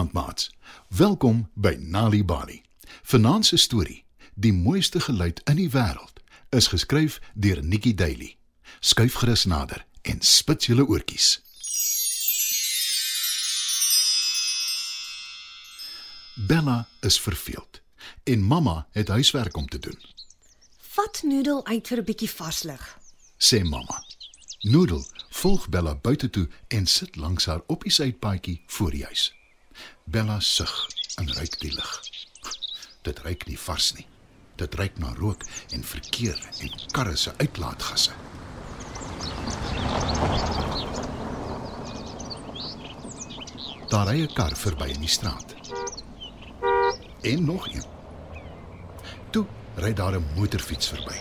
Goeienaand 0.00 0.26
maats. 0.26 0.50
Welkom 0.88 1.50
by 1.54 1.76
Nali 1.78 2.24
Bali. 2.24 2.62
Vanaand 3.02 3.46
se 3.46 3.56
storie, 3.56 4.04
Die 4.34 4.52
mooiste 4.52 5.00
geluid 5.00 5.40
in 5.44 5.56
die 5.56 5.70
wêreld, 5.70 6.22
is 6.48 6.66
geskryf 6.66 7.20
deur 7.34 7.62
Nikki 7.62 7.94
Daily. 7.94 8.36
Skuif 8.80 9.14
gerus 9.14 9.44
nader 9.44 9.84
en 10.02 10.20
spit 10.20 10.64
julle 10.64 10.86
oortjies. 10.86 11.42
Bella 16.46 16.88
is 17.00 17.20
verveeld 17.20 17.80
en 18.24 18.40
mamma 18.42 18.86
het 18.92 19.08
huiswerk 19.08 19.56
om 19.56 19.68
te 19.68 19.78
doen. 19.78 19.98
Vat 20.78 21.20
noedel 21.22 21.66
uit 21.66 21.88
vir 21.88 21.98
'n 21.98 22.04
bietjie 22.04 22.30
varslig. 22.30 22.98
sê 23.36 23.62
mamma. 23.62 24.04
Noodle 24.60 25.04
volg 25.28 25.68
Bella 25.68 25.94
buite 25.94 26.30
toe 26.30 26.48
en 26.68 26.86
sit 26.86 27.16
langs 27.16 27.44
haar 27.44 27.62
op 27.66 27.82
die 27.82 27.92
sypaadjie 27.92 28.62
voor 28.66 28.90
die 28.90 29.04
huis. 29.04 29.39
Bella 30.04 30.40
sug 30.40 30.86
en 31.16 31.32
ruik 31.34 31.60
die 31.60 31.72
lug. 31.74 32.00
Dit 33.02 33.18
ruik 33.18 33.46
nie 33.46 33.58
vars 33.58 33.92
nie. 33.92 34.06
Dit 34.56 34.74
ruik 34.74 34.98
na 34.98 35.12
rook 35.16 35.44
en 35.70 35.84
verkeer 35.84 36.48
en 36.58 36.74
karre 36.92 37.16
se 37.16 37.32
uitlaatgasse. 37.36 38.12
Daar 43.90 44.06
ry 44.08 44.20
'n 44.22 44.34
kar 44.34 44.56
verby 44.56 44.88
in 44.94 45.00
die 45.00 45.08
straat. 45.08 45.54
En 47.22 47.44
nog 47.44 47.66
een. 47.66 47.84
Toe 49.30 49.46
ry 49.76 49.92
daar 49.92 50.14
'n 50.14 50.26
motorfiets 50.36 50.88
verby. 50.88 51.18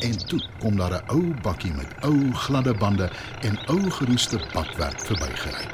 En 0.00 0.26
toe 0.26 0.42
kom 0.58 0.76
daar 0.76 0.92
'n 0.92 1.10
ou 1.10 1.34
bakkie 1.42 1.72
met 1.72 1.94
ou 2.00 2.32
gladde 2.32 2.74
bande 2.74 3.10
en 3.40 3.58
ou 3.66 3.90
geroeste 3.90 4.40
bakwerk 4.52 5.00
verbygery. 5.00 5.66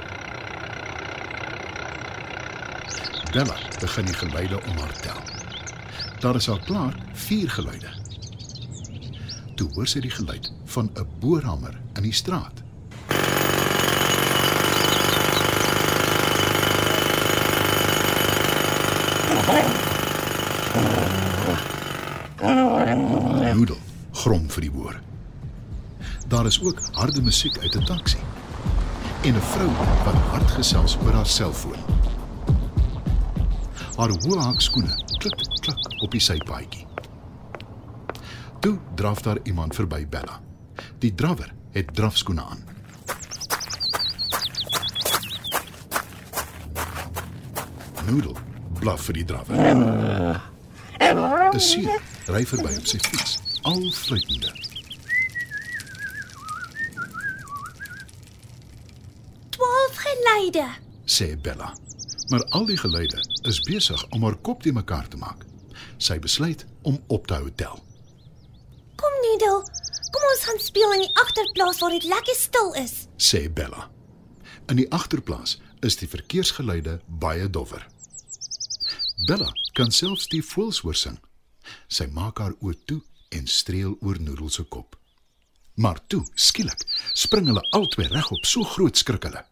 Bella 3.32 3.56
begin 3.80 4.04
die 4.04 4.14
geluide 4.14 4.62
om 4.62 4.78
haar 4.78 5.00
tel. 5.00 5.20
Daar 6.18 6.34
is 6.34 6.48
al 6.48 6.58
klaar 6.58 6.94
4 7.12 7.50
geluide. 7.50 7.88
Toe 9.54 9.68
hoor 9.72 9.86
sy 9.86 10.00
die 10.00 10.10
geluid 10.10 10.52
van 10.64 10.90
'n 10.94 11.06
boorhamer 11.18 11.78
in 11.94 12.02
die 12.02 12.12
straat. 12.12 12.64
Noodle 23.56 23.85
grom 24.26 24.48
vir 24.50 24.66
die 24.66 24.72
boor. 24.74 24.96
Daar 26.26 26.48
is 26.50 26.58
ook 26.62 26.80
harde 26.98 27.22
musiek 27.22 27.58
uit 27.58 27.74
'n 27.76 27.84
taxi 27.86 28.18
en 29.22 29.34
'n 29.34 29.40
vrou 29.52 29.70
wat 30.04 30.18
hard 30.30 30.50
gesels 30.50 30.96
oor 31.04 31.12
haar 31.12 31.26
selfoon. 31.26 31.78
Haar 33.96 34.10
hoë 34.10 34.38
hakskoene 34.38 34.94
klik 35.18 35.38
klik 35.60 36.02
op 36.02 36.10
die 36.10 36.20
sypaadjie. 36.20 36.86
Toe 38.60 38.78
draf 38.94 39.22
daar 39.22 39.38
iemand 39.42 39.74
verby 39.74 40.06
Bella. 40.08 40.40
Die 40.98 41.14
drawer 41.14 41.54
het 41.70 41.94
drafskoene 41.94 42.44
aan. 42.44 42.64
Noodle 48.06 48.34
blaf 48.80 49.00
vir 49.00 49.14
die 49.14 49.24
drawer. 49.24 49.56
'n 51.54 51.60
Seun 51.60 51.90
ry 52.26 52.44
verby 52.46 52.76
op 52.76 52.86
sy 52.86 52.98
fiets, 52.98 53.35
al 53.66 53.90
fluitende. 53.90 54.52
Twaalf 59.50 59.96
geluide. 59.96 60.66
sê 61.04 61.40
Bella. 61.40 61.74
Maar 62.28 62.44
al 62.44 62.66
die 62.66 62.76
geluide 62.76 63.18
is 63.42 63.60
besig 63.60 64.08
om 64.08 64.22
haar 64.22 64.36
kop 64.36 64.62
te 64.62 64.72
mekaar 64.72 65.08
te 65.08 65.16
maak. 65.16 65.42
Sy 65.98 66.18
besluit 66.18 66.66
om 66.82 67.00
op 67.06 67.26
te 67.26 67.34
hou 67.34 67.50
tel. 67.54 67.82
Kom 68.94 69.16
noedel. 69.24 69.58
Kom 70.14 70.28
ons 70.30 70.44
gaan 70.46 70.62
speel 70.62 70.92
in 70.92 71.02
die 71.06 71.14
agterplaas 71.24 71.82
waar 71.82 71.90
dit 71.90 72.04
lekker 72.04 72.38
stil 72.38 72.72
is. 72.84 72.94
sê 73.16 73.48
Bella. 73.52 73.90
In 74.70 74.76
die 74.76 74.90
agterplaas 74.92 75.58
is 75.80 75.98
die 75.98 76.08
verkeersgeluide 76.08 77.00
baie 77.06 77.50
dowwer. 77.50 77.86
Bella 79.26 79.50
kan 79.74 79.90
selfs 79.90 80.30
die 80.30 80.42
voëls 80.54 80.84
hoor 80.86 80.94
sing. 80.94 81.18
Sy 81.88 82.06
maak 82.14 82.38
haar 82.38 82.54
oë 82.62 82.78
toe 82.86 83.02
en 83.28 83.46
streel 83.46 83.96
oor 84.00 84.20
Noodle 84.20 84.50
se 84.50 84.62
kop. 84.62 84.96
Maar 85.74 86.00
toe, 86.06 86.22
skielik, 86.34 86.86
spring 87.12 87.46
hulle 87.46 87.64
albei 87.76 88.06
regop, 88.08 88.44
so 88.44 88.64
groot 88.64 88.96
skrik 88.96 89.28
hulle. 89.28 89.44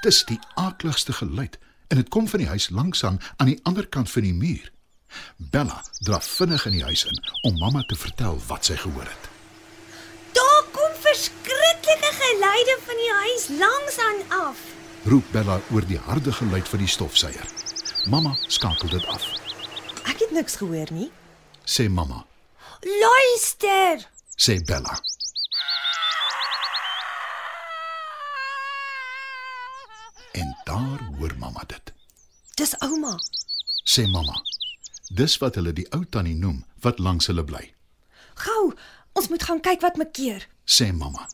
Dis 0.00 0.22
die 0.24 0.38
aakligste 0.56 1.12
geluid 1.12 1.58
en 1.92 1.98
dit 2.00 2.08
kom 2.08 2.28
van 2.28 2.40
die 2.40 2.48
huis 2.48 2.70
langsaan 2.72 3.18
aan 3.36 3.50
die 3.50 3.60
ander 3.68 3.88
kant 3.88 4.10
van 4.10 4.24
die 4.24 4.34
muur. 4.34 4.70
Bella 5.36 5.82
draf 6.06 6.24
vinnig 6.38 6.64
in 6.66 6.78
die 6.78 6.84
huis 6.86 7.04
in 7.04 7.18
om 7.42 7.58
mamma 7.58 7.82
te 7.88 7.98
vertel 7.98 8.40
wat 8.46 8.70
sy 8.70 8.78
gehoor 8.80 9.08
het. 9.08 9.28
Daar 10.38 10.64
kom 10.72 10.94
verskriklike 11.04 12.12
geluide 12.22 12.78
van 12.86 13.02
die 13.02 13.12
huis 13.18 13.48
langs 13.60 13.98
aan 14.08 14.22
af. 14.46 14.62
roep 15.04 15.24
Bella 15.32 15.60
oor 15.72 15.84
die 15.86 15.98
harde 15.98 16.32
geluid 16.32 16.68
van 16.68 16.78
die 16.78 16.88
stofsuier. 16.88 17.48
Mamma 18.06 18.36
skakel 18.48 18.88
dit 18.88 19.06
af. 19.06 19.24
Ek 20.08 20.18
het 20.24 20.30
niks 20.32 20.56
gehoor 20.56 20.88
nie. 20.92 21.10
Sê 21.64 21.88
mamma, 21.88 22.24
Luister. 22.82 24.08
sê 24.36 24.56
Bella. 24.64 24.96
En 30.32 30.56
daar 30.64 31.00
hoor 31.18 31.34
mamma 31.38 31.62
dit. 31.66 31.92
Dis 32.54 32.74
ouma. 32.78 33.18
Sê 33.84 34.06
mamma. 34.10 34.42
Dis 35.14 35.38
wat 35.38 35.54
hulle 35.58 35.72
die 35.72 35.86
ou 35.92 36.04
tannie 36.04 36.34
noem 36.38 36.64
wat 36.80 36.98
langs 36.98 37.26
hulle 37.26 37.44
bly. 37.44 37.64
Gou, 38.34 38.72
ons 39.12 39.28
moet 39.28 39.42
gaan 39.42 39.60
kyk 39.60 39.80
wat 39.80 39.96
makeer. 39.96 40.46
Sê 40.64 40.92
mamma. 40.92 41.26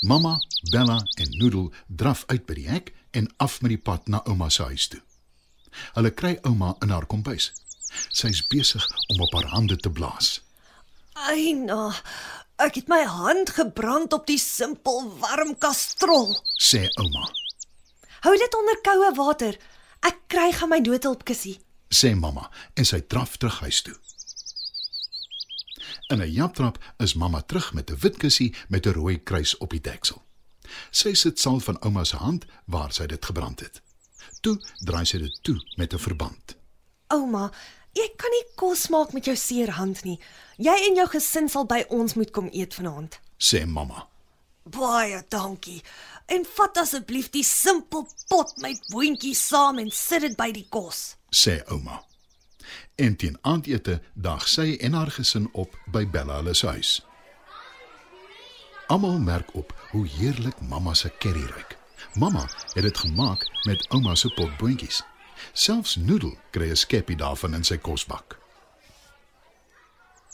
Mamma, 0.00 0.38
Bella 0.72 0.98
en 1.18 1.30
Noodle 1.38 1.70
draf 1.86 2.24
uit 2.26 2.46
by 2.46 2.54
die 2.54 2.68
hek 2.68 2.92
en 3.10 3.28
af 3.36 3.60
met 3.60 3.74
die 3.76 3.82
pad 3.82 4.08
na 4.08 4.22
ouma 4.26 4.48
se 4.50 4.62
huis 4.62 4.88
toe. 4.88 5.00
Hulle 5.94 6.10
kry 6.10 6.38
ouma 6.42 6.74
in 6.82 6.90
haar 6.90 7.06
kombuis. 7.06 7.52
Sy's 8.12 8.46
besig 8.46 8.84
om 9.08 9.20
op 9.20 9.32
haar 9.32 9.50
hande 9.54 9.76
te 9.76 9.90
blaas. 9.90 10.40
Eina, 11.28 11.94
ek 12.56 12.74
het 12.74 12.88
my 12.88 13.02
hand 13.04 13.50
gebrand 13.50 14.12
op 14.12 14.26
die 14.26 14.38
simpel 14.38 15.08
warm 15.18 15.56
kastrol. 15.58 16.36
Sê 16.60 16.86
ouma. 17.00 17.26
Hou 18.26 18.34
dit 18.36 18.54
onder 18.54 18.80
koue 18.82 19.14
water. 19.14 19.58
Ek 20.06 20.20
kry 20.26 20.52
gaan 20.52 20.70
my 20.70 20.78
noodhulpkussie. 20.78 21.58
sê 21.88 22.14
mamma 22.14 22.50
en 22.76 22.84
sy 22.84 23.00
draf 23.00 23.36
terug 23.36 23.60
huis 23.64 23.82
toe. 23.82 23.96
In 26.12 26.20
'n 26.20 26.32
japtrap 26.32 26.78
is 26.98 27.14
mamma 27.14 27.40
terug 27.40 27.72
met 27.72 27.90
'n 27.90 27.98
wit 28.02 28.16
kussie 28.16 28.54
met 28.68 28.86
'n 28.86 28.92
rooi 28.92 29.22
kruis 29.22 29.56
op 29.56 29.70
die 29.70 29.80
deksel. 29.80 30.22
Sy 30.90 31.14
sit 31.14 31.40
sal 31.40 31.60
van 31.60 31.80
ouma 31.80 32.04
se 32.04 32.16
hand 32.16 32.44
waar 32.64 32.92
sy 32.92 33.06
dit 33.06 33.24
gebrand 33.24 33.60
het. 33.60 33.80
Toe 34.40 34.58
draai 34.84 35.04
sy 35.06 35.18
dit 35.18 35.38
toe 35.42 35.56
met 35.76 35.92
'n 35.94 35.98
verband. 35.98 36.56
Ouma, 37.08 37.50
jy 37.92 38.08
kan 38.16 38.30
nie 38.30 38.44
kos 38.54 38.88
maak 38.88 39.12
met 39.12 39.24
jou 39.24 39.36
seer 39.36 39.70
hand 39.70 40.04
nie. 40.04 40.20
Jy 40.56 40.76
en 40.88 40.94
jou 40.94 41.08
gesin 41.08 41.48
sal 41.48 41.64
by 41.66 41.84
ons 41.88 42.14
moet 42.14 42.30
kom 42.30 42.48
eet 42.52 42.74
vanaand. 42.74 43.20
Sê 43.38 43.66
mamma. 43.66 44.06
Baie 44.64 45.24
dankie. 45.28 45.82
En 46.26 46.44
vat 46.44 46.76
asseblief 46.76 47.30
die 47.30 47.44
simpel 47.44 48.06
pot 48.28 48.52
met 48.56 48.80
boontjies 48.92 49.46
saam 49.46 49.78
en 49.78 49.90
sit 49.90 50.20
dit 50.20 50.36
by 50.36 50.50
die 50.52 50.66
kos. 50.68 51.16
sê 51.30 51.62
ouma. 51.68 52.04
En 52.96 53.16
teen 53.16 53.38
aandete 53.40 54.00
daag 54.14 54.48
sy 54.48 54.76
en 54.80 54.92
haar 54.92 55.10
gesin 55.10 55.48
op 55.52 55.76
by 55.86 56.04
Bella 56.06 56.36
hulle 56.36 56.54
se 56.54 56.66
huis. 56.66 57.06
Almal 58.88 59.18
merk 59.18 59.54
op 59.54 59.74
hoe 59.90 60.06
heerlik 60.08 60.60
mamma 60.60 60.94
se 60.94 61.10
curry 61.18 61.44
ruik. 61.44 61.77
Mamma 62.14 62.48
het 62.74 62.82
dit 62.82 62.98
gemaak 62.98 63.44
met 63.64 63.86
ouma 63.90 64.14
se 64.14 64.28
potboontjies. 64.28 65.02
Selfs 65.52 65.96
Noodle 65.96 66.36
kry 66.50 66.70
'n 66.70 66.76
skeppie 66.76 67.16
daarvan 67.16 67.54
in 67.54 67.64
sy 67.64 67.76
kosbak. 67.76 68.38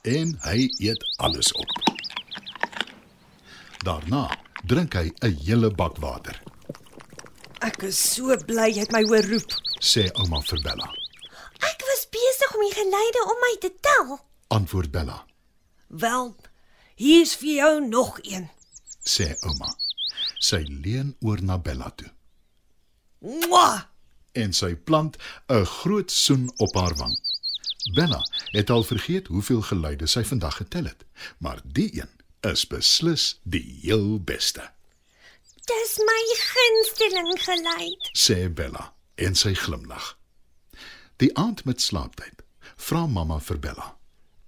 En 0.02 0.38
hy 0.42 0.68
eet 0.78 1.04
alles 1.16 1.52
op. 1.52 1.68
Daarna 3.84 4.30
drink 4.66 4.92
hy 4.94 5.12
'n 5.20 5.36
hele 5.44 5.70
bak 5.70 5.96
water, 5.98 6.40
Ek 7.64 7.82
is 7.82 7.96
so 8.14 8.36
bly 8.46 8.68
jy 8.68 8.80
het 8.80 8.92
my 8.92 9.02
hoor 9.08 9.24
roep. 9.24 9.52
sê 9.80 10.10
ouma 10.20 10.40
vir 10.42 10.60
Bella. 10.62 10.88
Ek 11.60 11.80
was 11.88 12.06
besig 12.10 12.54
om 12.54 12.60
die 12.60 12.74
geluide 12.74 13.22
om 13.24 13.38
my 13.40 13.56
te 13.60 13.70
tel. 13.80 14.18
Antwoord 14.48 14.90
Bella. 14.90 15.24
Wel, 15.88 16.36
hier's 16.96 17.34
vir 17.36 17.54
jou 17.54 17.86
nog 17.88 18.18
een. 18.22 18.50
sê 19.04 19.34
ouma. 19.40 19.74
Sy 20.44 20.60
leun 20.84 21.14
oor 21.24 21.40
na 21.42 21.56
Bella 21.58 21.90
toe 21.96 22.10
Mwah! 23.24 23.86
en 24.42 24.52
sy 24.52 24.72
plant 24.74 25.16
'n 25.48 25.64
groot 25.78 26.10
soen 26.10 26.48
op 26.58 26.74
haar 26.74 26.94
wang. 26.98 27.14
Bella 27.94 28.20
het 28.56 28.70
al 28.70 28.82
vergeet 28.82 29.26
hoeveel 29.30 29.62
geluide 29.62 30.06
sy 30.06 30.24
vandag 30.24 30.56
getel 30.56 30.84
het, 30.90 31.04
maar 31.38 31.60
die 31.64 31.90
een 32.00 32.10
is 32.52 32.66
beslis 32.66 33.38
die 33.42 33.78
heel 33.82 34.18
beste, 34.20 34.70
Dis 35.64 35.94
my 35.98 36.22
gunsteling 36.36 37.38
geluid. 37.44 38.10
sê 38.12 38.52
Bella 38.52 38.92
en 39.14 39.34
sy 39.34 39.54
glimlag. 39.54 40.18
Die 41.16 41.30
aand 41.38 41.64
met 41.64 41.80
slaaptyd 41.80 42.42
vra 42.76 43.06
mamma 43.06 43.38
vir 43.40 43.58
Bella. 43.58 43.96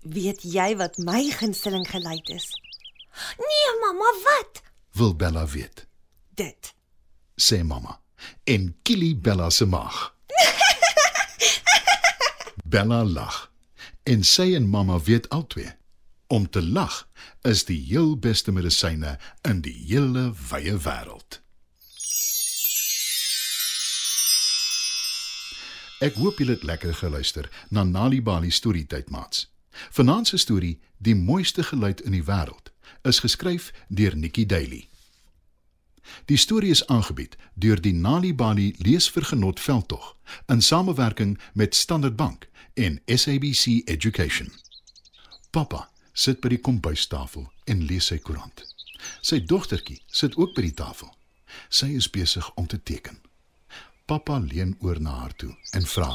Weet 0.02 0.42
jy 0.42 0.76
wat 0.76 0.98
my 0.98 1.30
gunsteling 1.30 1.86
geluid 1.88 2.28
is? 2.28 2.50
Nee, 3.38 3.70
mamma, 3.80 4.10
wat? 4.24 4.62
Wil 4.92 5.14
Bella 5.14 5.46
weet, 5.46 5.85
Dit. 6.36 6.74
sê 7.36 7.64
mamma 7.64 8.00
en 8.44 8.76
kielie 8.82 9.16
Bella 9.16 9.50
se 9.50 9.64
maag. 9.64 10.14
Bella 12.72 13.04
lag 13.04 13.50
en 14.02 14.24
sy 14.24 14.54
en 14.54 14.68
mamma 14.68 15.00
weet 15.00 15.28
albei 15.28 15.72
om 16.26 16.50
te 16.50 16.62
lag 16.62 17.08
is 17.42 17.64
die 17.64 17.80
heel 17.88 18.18
beste 18.18 18.52
medisyne 18.52 19.16
in 19.48 19.62
die 19.64 19.76
hele 19.88 20.32
wye 20.50 20.76
wêreld. 20.76 21.40
Ek 26.04 26.18
hoop 26.20 26.42
julle 26.42 26.58
het 26.58 26.66
lekker 26.68 26.94
geluister 26.94 27.48
na 27.70 27.84
Nali 27.84 28.20
Bali 28.22 28.50
storietyd 28.50 29.08
maats. 29.10 29.46
Vanaand 29.92 30.28
se 30.28 30.36
storie, 30.36 30.80
Die 30.98 31.14
mooiste 31.14 31.62
geluid 31.62 32.00
in 32.00 32.14
die 32.16 32.24
wêreld, 32.24 32.72
is 33.04 33.20
geskryf 33.20 33.72
deur 33.88 34.16
Nikki 34.16 34.46
Daily. 34.46 34.88
Die 36.24 36.36
storie 36.36 36.70
is 36.70 36.86
aangebied 36.86 37.36
deur 37.54 37.80
die 37.80 37.94
Nali 37.94 38.34
Bali 38.34 38.74
Leesvergenot 38.78 39.60
Veldtog 39.60 40.16
in 40.46 40.62
samewerking 40.62 41.38
met 41.52 41.74
Standard 41.74 42.16
Bank 42.16 42.48
en 42.74 43.00
SABC 43.04 43.82
Education. 43.84 44.52
Pappa 45.50 45.88
sit 46.12 46.40
by 46.40 46.48
die 46.48 46.60
kombuistafel 46.60 47.46
en 47.64 47.84
lees 47.88 48.10
sy 48.10 48.18
koerant. 48.18 48.64
Sy 49.20 49.42
dogtertjie 49.44 50.00
sit 50.06 50.36
ook 50.36 50.54
by 50.56 50.66
die 50.66 50.74
tafel. 50.76 51.12
Sy 51.68 51.92
is 51.96 52.10
besig 52.10 52.48
om 52.54 52.66
te 52.66 52.82
teken. 52.82 53.18
Pappa 54.06 54.38
leun 54.38 54.76
oor 54.80 55.00
na 55.00 55.14
haar 55.22 55.34
toe 55.36 55.52
en 55.72 55.86
vra: 55.86 56.10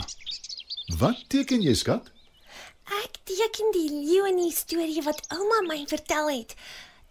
"Wat 0.98 1.24
teken 1.28 1.62
jy, 1.62 1.74
skat?" 1.74 2.12
Ek 3.04 3.18
teken 3.24 3.72
die 3.72 3.90
leeu 3.90 4.28
in 4.28 4.40
die 4.42 4.54
storie 4.56 5.04
wat 5.04 5.26
ouma 5.30 5.62
my 5.68 5.84
vertel 5.88 6.30
het. 6.30 6.56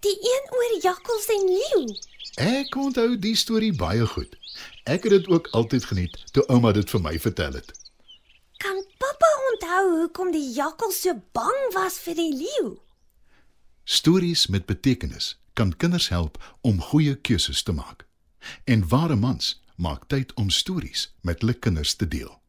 Die 0.01 0.19
een 0.21 0.45
oor 0.57 0.79
jakkals 0.83 1.27
en 1.27 1.45
leeu. 1.45 1.97
Ek 2.41 2.77
onthou 2.77 3.19
die 3.21 3.37
storie 3.37 3.73
baie 3.77 4.07
goed. 4.07 4.37
Ek 4.89 5.03
het 5.05 5.13
dit 5.13 5.27
ook 5.29 5.49
altyd 5.57 5.85
geniet 5.85 6.25
toe 6.33 6.47
ouma 6.49 6.73
dit 6.73 6.91
vir 6.91 7.01
my 7.05 7.19
vertel 7.21 7.53
het. 7.59 7.73
Kan 8.65 8.85
pappa 9.03 9.31
onthou 9.51 9.85
hoekom 9.99 10.31
die 10.33 10.53
jakkals 10.57 11.01
so 11.05 11.13
bang 11.37 11.61
was 11.77 11.99
vir 12.01 12.15
die 12.17 12.33
leeu? 12.33 12.81
Stories 13.85 14.47
met 14.47 14.67
betekenis 14.67 15.39
kan 15.53 15.77
kinders 15.77 16.09
help 16.09 16.57
om 16.61 16.81
goeie 16.81 17.21
keuses 17.21 17.63
te 17.63 17.73
maak. 17.73 18.07
En 18.65 18.89
ware 18.89 19.17
mans 19.17 19.63
maak 19.77 20.09
tyd 20.09 20.35
om 20.35 20.51
stories 20.51 21.15
met 21.21 21.41
hulle 21.41 21.55
kinders 21.55 21.95
te 21.95 22.09
deel. 22.09 22.41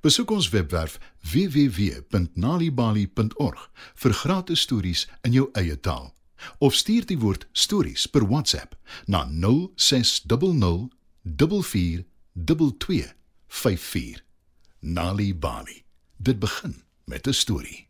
Besoek 0.00 0.30
ons 0.30 0.48
webwerf 0.48 0.98
www.nalibali.org 1.20 3.70
vir 3.94 4.12
gratis 4.24 4.60
stories 4.60 5.08
in 5.20 5.32
jou 5.36 5.50
eie 5.52 5.80
taal 5.80 6.15
of 6.58 6.74
stuur 6.74 7.06
die 7.06 7.18
woord 7.18 7.46
stories 7.52 8.06
per 8.06 8.28
WhatsApp 8.28 8.74
na 9.06 9.28
0600 9.76 10.94
442254. 11.26 14.22
Nali 14.78 15.34
Bali. 15.34 15.84
Dit 16.16 16.38
begin 16.38 16.82
met 17.04 17.26
'n 17.26 17.32
storie. 17.32 17.88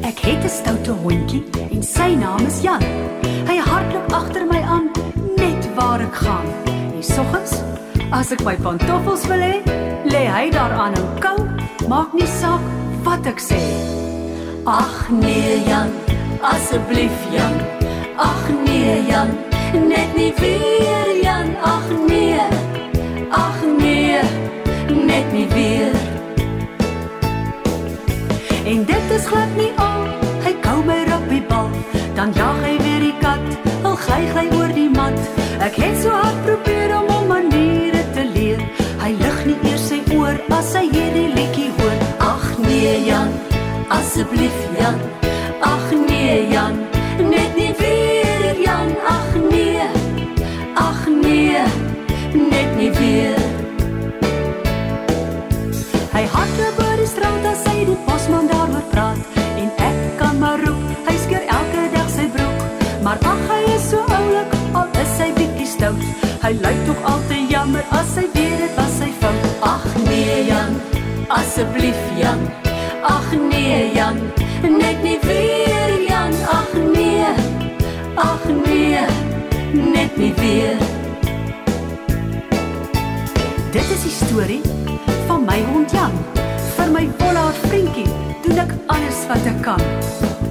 Ek 0.00 0.18
het 0.18 0.44
'n 0.44 0.48
stoute 0.48 0.90
hondjie 0.90 1.44
en 1.70 1.82
sy 1.82 2.14
naam 2.14 2.46
is 2.46 2.60
Jan. 2.60 2.82
Hy 3.46 3.56
hardloop 3.56 4.12
agter 4.12 4.46
my 4.46 4.60
aan 4.60 4.90
net 5.36 5.74
waar 5.74 6.00
ek 6.00 6.14
gaan. 6.14 6.46
En 6.94 7.02
soggens, 7.02 7.50
as 8.10 8.30
ek 8.30 8.44
my 8.44 8.56
pantoffels 8.56 9.26
wil 9.26 9.40
hê, 9.40 9.62
lê 10.04 10.26
hy 10.26 10.50
daaraan 10.50 10.94
en 10.94 11.18
kou, 11.18 11.46
maak 11.88 12.12
nie 12.12 12.26
saak 12.26 12.60
wat 13.02 13.26
ek 13.26 13.40
sê. 13.40 14.01
Ag 14.64 15.10
nee 15.10 15.62
Jan, 15.66 15.90
asseblief 16.40 17.10
Jan. 17.30 17.54
Ag 18.16 18.48
nee 18.64 19.02
Jan, 19.06 19.28
net 19.88 20.14
nie 20.14 20.32
weer 20.38 21.22
Jan. 21.22 21.56
Ag 21.62 21.90
nee. 22.06 22.38
Ag 23.30 23.58
nee, 23.78 24.20
net 24.86 25.32
nie 25.32 25.48
weer. 25.48 25.90
En 28.64 28.84
dit 28.84 29.10
is 29.10 29.26
glad 29.26 29.50
nie 29.56 29.72
al. 29.76 30.06
Hy 30.46 30.54
kou 30.60 30.84
my 30.86 31.02
ruggbybal, 31.10 31.68
dan 32.14 32.30
jag 32.34 32.62
hy 32.62 32.78
weer 32.78 33.00
die 33.00 33.16
kat. 33.18 33.42
Al 33.82 33.98
gly 33.98 34.22
hy 34.30 34.46
oor 34.54 34.70
die 34.70 34.90
mat. 34.94 35.18
Ek 35.58 35.74
het 35.74 35.98
so 36.02 36.14
hard 36.14 36.46
asseblief 44.32 44.78
Jan. 44.78 44.98
Ag 45.60 45.90
nee 46.08 46.48
Jan, 46.48 46.76
net 47.18 47.56
nie 47.56 47.74
weer 47.78 48.56
Jan. 48.64 48.88
Ag 49.06 49.34
nee. 49.50 49.82
Ag 50.74 51.06
nee, 51.06 51.60
net 52.32 52.76
nie 52.76 52.90
weer. 52.90 53.40
Hy 56.12 56.24
hardloop 56.24 56.80
oor 56.84 56.96
die 56.96 57.06
straat 57.08 57.44
as 57.52 57.64
hy 57.68 57.84
die 57.88 57.98
posman 58.06 58.48
daaroor 58.48 58.84
praat 58.92 59.20
en 59.56 59.70
ek 59.84 60.00
kan 60.20 60.38
maar 60.40 60.60
roep, 60.64 60.82
hy 61.08 61.16
skeur 61.24 61.44
elke 61.44 61.86
dag 61.94 62.10
sy 62.12 62.28
broek. 62.32 62.66
Maar 63.04 63.20
ag 63.28 63.46
hy 63.50 63.62
is 63.76 63.88
so 63.90 64.00
oulik, 64.16 64.58
al 64.72 64.88
is 65.04 65.16
hy 65.20 65.30
bietjie 65.36 65.68
stout. 65.68 66.10
Hy 66.42 66.56
lyk 66.58 66.84
tog 66.88 67.08
altyd 67.14 67.48
jammer 67.52 67.84
as 68.00 68.16
hy 68.16 68.28
weet 68.34 68.58
dit 68.64 68.76
was 68.80 68.98
sy 68.98 69.12
fout. 69.20 69.48
Ag 69.74 69.88
nee 70.08 70.44
Jan, 70.48 70.76
asseblief 71.40 72.04
Jan. 72.20 72.71
Ag 73.02 73.32
nee 73.50 73.92
Jan, 73.94 74.16
net 74.62 75.02
nie 75.02 75.18
weer 75.22 76.02
Jan. 76.08 76.32
Ag 76.46 76.72
nee. 76.94 77.26
Ag 78.14 78.44
nee, 78.64 79.00
net 79.92 80.16
nie 80.16 80.34
weer. 80.34 80.76
Dit 83.72 83.90
is 83.90 84.02
die 84.02 84.14
storie 84.26 84.60
van 85.26 85.44
my 85.44 85.58
hond 85.72 85.90
Jan. 85.90 86.14
Vir 86.76 86.94
my 86.94 87.08
vollaard 87.18 87.58
vriendjie 87.66 88.06
doen 88.46 88.62
ek 88.62 88.74
alles 88.86 89.26
wat 89.26 89.50
ek 89.50 89.60
kan. 89.66 89.82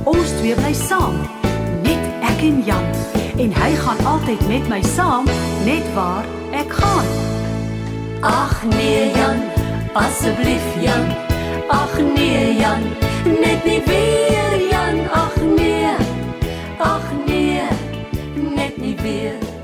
Ons 0.03 0.35
twee 0.41 0.55
bly 0.59 0.75
saam, 0.75 1.23
net 1.87 2.03
ek 2.33 2.43
en 2.51 2.63
Jan. 2.67 2.87
En 3.39 3.55
hy 3.63 3.73
gaan 3.79 4.05
altyd 4.05 4.47
met 4.51 4.67
my 4.67 4.83
saam, 4.91 5.29
net 5.63 5.87
waar 5.95 6.27
ek 6.51 6.79
gaan. 6.83 7.11
Ag 8.27 8.59
nee 8.75 9.11
Jan, 9.15 9.45
asseblief 9.95 10.73
Jan. 10.83 11.30
Ag 11.71 11.99
nee 12.15 12.55
Jan, 12.59 12.83
net 13.23 13.63
nie 13.65 13.81
weer 13.85 14.59
Jan, 14.69 14.99
ag 15.11 15.35
nee. 15.55 15.95
Ag 16.77 17.05
nee, 17.25 17.63
net 18.55 18.77
nie 18.77 18.95
weer. 19.01 19.60